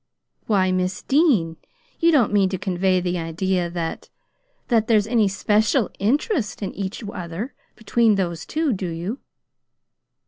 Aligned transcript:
"Why, 0.47 0.71
Miss 0.71 1.03
Dean, 1.03 1.57
you 1.99 2.11
don't 2.11 2.33
mean 2.33 2.49
to 2.49 2.57
convey 2.57 2.99
the 2.99 3.19
idea 3.19 3.69
that 3.69 4.09
that 4.67 4.87
there's 4.87 5.05
any 5.05 5.27
SPECIAL 5.27 5.91
interest 5.99 6.63
in 6.63 6.73
each 6.73 7.03
other 7.07 7.53
between 7.75 8.15
those 8.15 8.43
two, 8.47 8.73
do 8.73 8.87
you?" 8.87 9.19